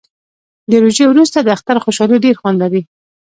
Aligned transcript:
د 0.69 0.71
روژې 0.83 1.05
وروسته 1.09 1.37
د 1.41 1.47
اختر 1.55 1.77
خوشحالي 1.83 2.17
ډیر 2.25 2.35
خوند 2.41 2.57
لري 2.63 2.81